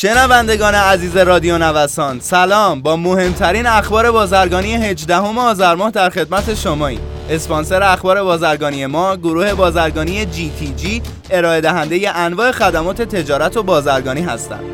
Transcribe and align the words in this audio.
شنوندگان 0.00 0.74
عزیز 0.74 1.16
رادیو 1.16 1.58
نوسان 1.58 2.20
سلام. 2.20 2.82
با 2.82 2.96
مهمترین 2.96 3.66
اخبار 3.66 4.10
بازرگانی 4.10 4.74
18 4.74 5.16
آذر 5.16 5.74
ماه 5.74 5.90
در 5.90 6.10
خدمت 6.10 6.54
شماییم 6.54 7.00
اسپانسر 7.30 7.82
اخبار 7.82 8.22
بازرگانی 8.22 8.86
ما 8.86 9.16
گروه 9.16 9.54
بازرگانی 9.54 10.26
جی 10.26 10.52
تی 10.58 10.74
جی 10.76 11.02
ارائه 11.30 11.60
دهنده 11.60 12.16
انواع 12.16 12.52
خدمات 12.52 13.02
تجارت 13.02 13.56
و 13.56 13.62
بازرگانی 13.62 14.20
هستند. 14.20 14.64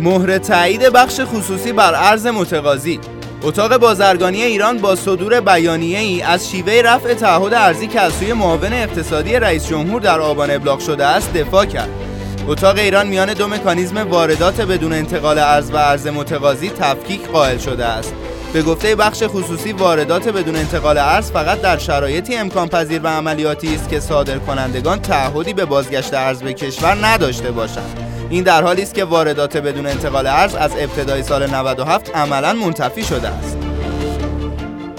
مهر 0.00 0.38
تایید 0.38 0.82
بخش 0.82 1.20
خصوصی 1.20 1.72
بر 1.72 1.94
ارز 1.94 2.26
متقاضی. 2.26 3.00
اتاق 3.42 3.76
بازرگانی 3.76 4.42
ایران 4.42 4.78
با 4.78 4.96
صدور 4.96 5.40
بیانیه 5.40 5.98
ای 5.98 6.22
از 6.22 6.50
شیوه 6.50 6.82
رفع 6.84 7.14
تعهد 7.14 7.54
ارزی 7.54 7.86
که 7.86 8.00
از 8.00 8.12
سوی 8.12 8.32
معاون 8.32 8.72
اقتصادی 8.72 9.34
رئیس 9.34 9.68
جمهور 9.68 10.00
در 10.00 10.20
آبان 10.20 10.50
ابلاغ 10.50 10.80
شده 10.80 11.06
است 11.06 11.32
دفاع 11.32 11.64
کرد. 11.64 12.09
اتاق 12.48 12.78
ایران 12.78 13.06
میان 13.06 13.32
دو 13.32 13.48
مکانیزم 13.48 13.98
واردات 13.98 14.60
بدون 14.60 14.92
انتقال 14.92 15.38
ارز 15.38 15.70
و 15.70 15.76
ارز 15.76 16.06
متقاضی 16.06 16.70
تفکیک 16.70 17.28
قائل 17.28 17.58
شده 17.58 17.84
است. 17.84 18.14
به 18.52 18.62
گفته 18.62 18.96
بخش 18.96 19.22
خصوصی 19.22 19.72
واردات 19.72 20.28
بدون 20.28 20.56
انتقال 20.56 20.98
ارز 20.98 21.30
فقط 21.30 21.60
در 21.60 21.78
شرایطی 21.78 22.36
امکان 22.36 22.68
پذیر 22.68 23.00
و 23.02 23.06
عملیاتی 23.06 23.74
است 23.74 23.88
که 23.88 24.00
صادر 24.00 24.38
کنندگان 24.38 25.00
تعهدی 25.00 25.52
به 25.52 25.64
بازگشت 25.64 26.14
ارز 26.14 26.42
به 26.42 26.52
کشور 26.52 27.06
نداشته 27.06 27.50
باشند. 27.50 27.98
این 28.30 28.44
در 28.44 28.62
حالی 28.62 28.82
است 28.82 28.94
که 28.94 29.04
واردات 29.04 29.56
بدون 29.56 29.86
انتقال 29.86 30.26
ارز 30.26 30.54
از 30.54 30.70
ابتدای 30.78 31.22
سال 31.22 31.50
97 31.50 32.16
عملا 32.16 32.52
منتفی 32.52 33.04
شده 33.04 33.28
است. 33.28 33.56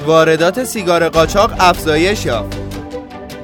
واردات 0.05 0.63
سیگار 0.63 1.09
قاچاق 1.09 1.53
افزایش 1.59 2.25
یافت. 2.25 2.70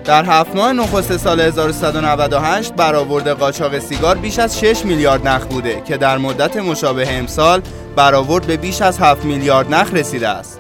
در 0.08 0.26
هفت 0.26 0.56
ماه 0.56 0.74
نخست 0.74 1.18
سال 1.18 1.42
1398 1.42 2.74
برآورد 2.74 3.30
قاچاق 3.30 3.80
سیگار 3.80 4.18
بیش 4.18 4.40
از 4.40 4.60
6 4.60 4.86
میلیارد 4.86 5.28
نخ 5.28 5.46
بوده 5.46 5.82
که 5.88 5.98
در 5.98 6.18
مدت 6.18 6.58
مشابه 6.58 7.18
امسال 7.18 7.62
برآورد 7.96 8.48
به 8.48 8.58
بیش 8.58 8.82
از 8.82 9.00
7 9.00 9.26
میلیارد 9.26 9.74
نخ 9.74 9.94
رسیده 9.94 10.28
است. 10.28 10.60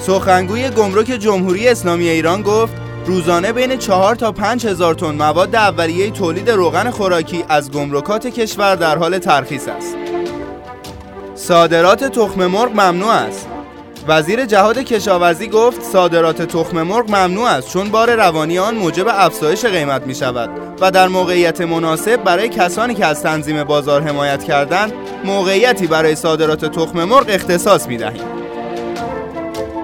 سخنگوی 0.00 0.70
گمرک 0.70 1.06
جمهوری 1.06 1.68
اسلامی 1.68 2.08
ایران 2.08 2.42
گفت 2.42 2.72
روزانه 3.06 3.52
بین 3.52 3.76
4 3.76 4.14
تا 4.14 4.32
5 4.32 4.66
هزار 4.66 4.94
تن 4.94 5.14
مواد 5.14 5.56
اولیه 5.56 6.10
تولید 6.10 6.50
روغن 6.50 6.90
خوراکی 6.90 7.44
از 7.48 7.70
گمرکات 7.70 8.26
کشور 8.26 8.74
در 8.74 8.98
حال 8.98 9.18
ترخیص 9.18 9.68
است. 9.68 9.96
صادرات 11.34 12.04
تخم 12.04 12.46
مرغ 12.46 12.70
ممنوع 12.72 13.12
است. 13.12 13.48
وزیر 14.08 14.44
جهاد 14.44 14.78
کشاورزی 14.78 15.48
گفت 15.48 15.82
صادرات 15.82 16.42
تخم 16.42 16.82
مرغ 16.82 17.10
ممنوع 17.10 17.48
است 17.48 17.70
چون 17.72 17.88
بار 17.88 18.14
روانی 18.14 18.58
آن 18.58 18.74
موجب 18.74 19.06
افزایش 19.08 19.64
قیمت 19.64 20.06
می 20.06 20.14
شود 20.14 20.50
و 20.80 20.90
در 20.90 21.08
موقعیت 21.08 21.60
مناسب 21.60 22.16
برای 22.16 22.48
کسانی 22.48 22.94
که 22.94 23.06
از 23.06 23.22
تنظیم 23.22 23.64
بازار 23.64 24.02
حمایت 24.02 24.44
کردند 24.44 24.92
موقعیتی 25.24 25.86
برای 25.86 26.14
صادرات 26.14 26.64
تخم 26.64 27.04
مرغ 27.04 27.26
اختصاص 27.28 27.86
می 27.86 27.96
دهیم. 27.96 28.24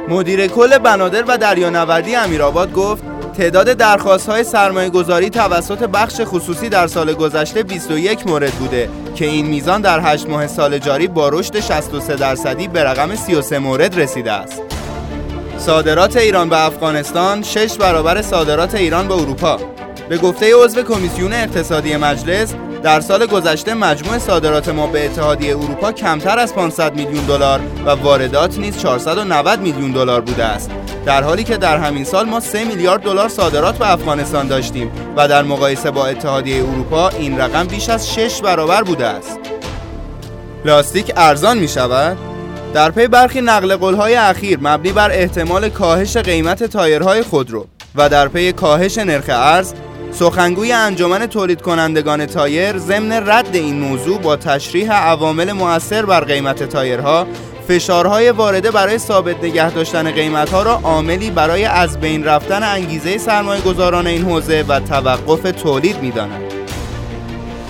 مدیر 0.08 0.46
کل 0.46 0.78
بنادر 0.78 1.24
و 1.28 1.38
دریانوردی 1.38 2.16
امیرآباد 2.16 2.72
گفت 2.72 3.13
تعداد 3.34 3.72
درخواست 3.72 4.28
های 4.28 4.44
سرمایه 4.44 4.90
گذاری 4.90 5.30
توسط 5.30 5.82
بخش 5.82 6.20
خصوصی 6.24 6.68
در 6.68 6.86
سال 6.86 7.12
گذشته 7.12 7.62
21 7.62 8.26
مورد 8.26 8.52
بوده 8.52 8.88
که 9.14 9.24
این 9.26 9.46
میزان 9.46 9.80
در 9.80 10.00
8 10.00 10.28
ماه 10.28 10.46
سال 10.46 10.78
جاری 10.78 11.06
با 11.06 11.28
رشد 11.28 11.60
63 11.60 12.16
درصدی 12.16 12.68
به 12.68 12.84
رقم 12.84 13.14
33 13.14 13.58
مورد 13.58 14.00
رسیده 14.00 14.32
است. 14.32 14.62
صادرات 15.58 16.16
ایران 16.16 16.48
به 16.48 16.64
افغانستان 16.66 17.42
6 17.42 17.76
برابر 17.76 18.22
صادرات 18.22 18.74
ایران 18.74 19.08
به 19.08 19.14
اروپا 19.14 19.58
به 20.08 20.18
گفته 20.18 20.54
عضو 20.54 20.82
کمیسیون 20.82 21.32
اقتصادی 21.32 21.96
مجلس 21.96 22.54
در 22.84 23.00
سال 23.00 23.26
گذشته 23.26 23.74
مجموع 23.74 24.18
صادرات 24.18 24.68
ما 24.68 24.86
به 24.86 25.04
اتحادیه 25.04 25.56
اروپا 25.56 25.92
کمتر 25.92 26.38
از 26.38 26.54
500 26.54 26.94
میلیون 26.94 27.24
دلار 27.24 27.60
و 27.86 27.90
واردات 27.90 28.58
نیز 28.58 28.78
490 28.78 29.60
میلیون 29.60 29.92
دلار 29.92 30.20
بوده 30.20 30.44
است 30.44 30.70
در 31.06 31.22
حالی 31.22 31.44
که 31.44 31.56
در 31.56 31.76
همین 31.76 32.04
سال 32.04 32.26
ما 32.26 32.40
3 32.40 32.64
میلیارد 32.64 33.02
دلار 33.02 33.28
صادرات 33.28 33.78
به 33.78 33.92
افغانستان 33.92 34.48
داشتیم 34.48 34.90
و 35.16 35.28
در 35.28 35.42
مقایسه 35.42 35.90
با 35.90 36.06
اتحادیه 36.06 36.56
اروپا 36.56 37.08
این 37.08 37.40
رقم 37.40 37.64
بیش 37.64 37.88
از 37.88 38.14
6 38.14 38.40
برابر 38.42 38.82
بوده 38.82 39.06
است 39.06 39.38
پلاستیک 40.64 41.12
ارزان 41.16 41.58
می 41.58 41.68
شود؟ 41.68 42.16
در 42.74 42.90
پی 42.90 43.06
برخی 43.06 43.40
نقل 43.40 43.76
قولهای 43.76 44.14
اخیر 44.14 44.58
مبنی 44.62 44.92
بر 44.92 45.10
احتمال 45.10 45.68
کاهش 45.68 46.16
قیمت 46.16 46.64
تایرهای 46.64 47.22
خودرو 47.22 47.66
و 47.94 48.08
در 48.08 48.28
پی 48.28 48.52
کاهش 48.52 48.98
نرخ 48.98 49.24
ارز 49.28 49.72
سخنگوی 50.18 50.72
انجمن 50.72 51.26
تولید 51.26 51.62
کنندگان 51.62 52.26
تایر 52.26 52.78
ضمن 52.78 53.12
رد 53.12 53.56
این 53.56 53.80
موضوع 53.80 54.18
با 54.18 54.36
تشریح 54.36 54.92
عوامل 54.92 55.52
مؤثر 55.52 56.06
بر 56.06 56.20
قیمت 56.20 56.62
تایرها 56.62 57.26
فشارهای 57.68 58.30
وارده 58.30 58.70
برای 58.70 58.98
ثابت 58.98 59.44
نگه 59.44 59.70
داشتن 59.70 60.10
قیمتها 60.10 60.62
را 60.62 60.80
عاملی 60.82 61.30
برای 61.30 61.64
از 61.64 62.00
بین 62.00 62.24
رفتن 62.24 62.62
انگیزه 62.62 63.18
سرمایه 63.18 63.60
گذاران 63.60 64.06
این 64.06 64.24
حوزه 64.24 64.64
و 64.68 64.80
توقف 64.80 65.52
تولید 65.62 66.02
می‌دانند. 66.02 66.52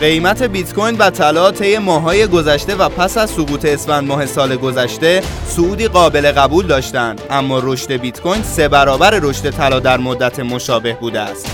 قیمت 0.01 0.43
بیت 0.43 0.75
کوین 0.75 0.97
و 0.99 1.11
طلا 1.11 1.51
طی 1.51 1.79
ماهای 1.79 2.27
گذشته 2.27 2.75
و 2.75 2.89
پس 2.89 3.19
از 3.19 3.31
سقوط 3.31 3.65
اسفند 3.65 4.09
ماه 4.09 4.27
سال 4.27 4.57
گذشته 4.57 5.23
صعودی 5.47 5.89
قابل 5.89 6.33
قبول 6.33 6.67
داشتند 6.67 7.21
اما 7.31 7.61
رشد 7.63 7.93
بیت 7.93 8.21
کوین 8.21 8.43
سه 8.43 8.69
برابر 8.69 9.11
رشد 9.11 9.51
طلا 9.51 9.81
در 9.81 9.99
مدت 9.99 10.41
مشابه 10.41 10.93
بوده 10.93 11.21
است. 11.21 11.47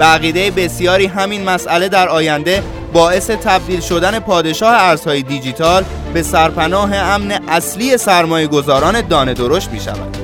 به 0.00 0.06
عقیده 0.06 0.50
بسیاری 0.50 1.06
همین 1.06 1.44
مسئله 1.44 1.88
در 1.88 2.08
آینده 2.08 2.62
باعث 2.92 3.30
تبدیل 3.30 3.80
شدن 3.80 4.18
پادشاه 4.18 4.74
ارزهای 4.74 5.22
دیجیتال 5.22 5.84
به 6.14 6.22
سرپناه 6.22 6.94
امن 6.94 7.30
اصلی 7.48 7.98
سرمایه 7.98 8.46
گذاران 8.46 9.00
دانه 9.00 9.34
درشت 9.34 9.70
می 9.70 9.80
شود. 9.80 10.16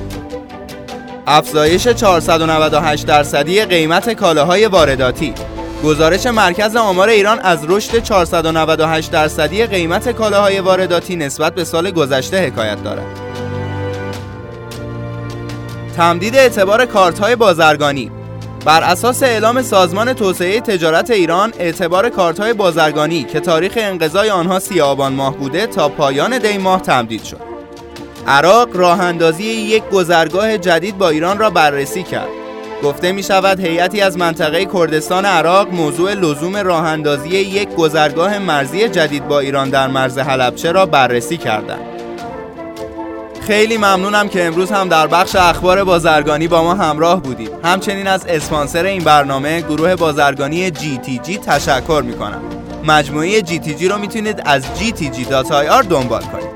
افزایش 1.27 1.87
498 1.87 3.05
درصدی 3.05 3.65
قیمت 3.65 4.13
کالاهای 4.13 4.65
وارداتی 4.65 5.33
گزارش 5.83 6.25
مرکز 6.25 6.75
آمار 6.75 7.09
ایران 7.09 7.39
از 7.39 7.59
رشد 7.67 8.03
498 8.03 9.11
درصدی 9.11 9.65
قیمت 9.65 10.11
کالاهای 10.11 10.59
وارداتی 10.59 11.15
نسبت 11.15 11.55
به 11.55 11.63
سال 11.63 11.91
گذشته 11.91 12.47
حکایت 12.47 12.83
دارد. 12.83 13.05
تمدید 15.97 16.35
اعتبار 16.35 16.85
کارت 16.85 17.19
های 17.19 17.35
بازرگانی 17.35 18.11
بر 18.65 18.83
اساس 18.83 19.23
اعلام 19.23 19.61
سازمان 19.61 20.13
توسعه 20.13 20.59
تجارت 20.59 21.11
ایران 21.11 21.53
اعتبار 21.59 22.09
کارت 22.09 22.39
های 22.39 22.53
بازرگانی 22.53 23.23
که 23.23 23.39
تاریخ 23.39 23.73
انقضای 23.75 24.29
آنها 24.29 24.59
سی 24.59 24.81
آبان 24.81 25.13
ماه 25.13 25.37
بوده 25.37 25.67
تا 25.67 25.89
پایان 25.89 26.37
دی 26.37 26.57
ماه 26.57 26.81
تمدید 26.81 27.23
شد. 27.23 27.41
عراق 28.27 28.69
راه 28.73 29.01
اندازی 29.01 29.43
یک 29.43 29.83
گذرگاه 29.89 30.57
جدید 30.57 30.97
با 30.97 31.09
ایران 31.09 31.37
را 31.37 31.49
بررسی 31.49 32.03
کرد. 32.03 32.29
گفته 32.83 33.11
می 33.11 33.23
شود 33.23 33.59
هیئتی 33.59 34.01
از 34.01 34.17
منطقه 34.17 34.65
کردستان 34.65 35.25
عراق 35.25 35.73
موضوع 35.73 36.13
لزوم 36.13 36.57
راه 36.57 36.85
اندازی 36.85 37.29
یک 37.29 37.69
گذرگاه 37.69 38.39
مرزی 38.39 38.89
جدید 38.89 39.27
با 39.27 39.39
ایران 39.39 39.69
در 39.69 39.87
مرز 39.87 40.17
حلبچه 40.17 40.71
را 40.71 40.85
بررسی 40.85 41.37
کردند. 41.37 41.96
خیلی 43.47 43.77
ممنونم 43.77 44.29
که 44.29 44.45
امروز 44.45 44.71
هم 44.71 44.89
در 44.89 45.07
بخش 45.07 45.35
اخبار 45.35 45.83
بازرگانی 45.83 46.47
با 46.47 46.63
ما 46.63 46.73
همراه 46.73 47.21
بودید. 47.21 47.51
همچنین 47.63 48.07
از 48.07 48.25
اسپانسر 48.25 48.85
این 48.85 49.03
برنامه 49.03 49.61
گروه 49.61 49.95
بازرگانی 49.95 50.71
جی 50.71 50.97
تی 50.97 51.19
جی 51.19 51.37
تشکر 51.37 52.03
می‌کنم. 52.05 52.41
مجموعه 52.87 53.41
جی 53.41 53.59
تی 53.59 53.75
جی 53.75 53.87
رو 53.87 53.97
می‌تونید 53.97 54.41
از 54.45 54.63
gtg.ir 54.63 55.85
دنبال 55.89 56.21
کنید. 56.21 56.46